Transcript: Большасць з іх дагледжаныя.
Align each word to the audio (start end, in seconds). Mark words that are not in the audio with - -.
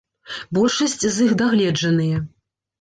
Большасць 0.57 0.97
з 1.07 1.17
іх 1.27 1.37
дагледжаныя. 1.43 2.27